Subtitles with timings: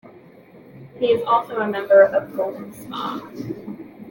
[0.97, 3.21] He is also a member of Golden Smog.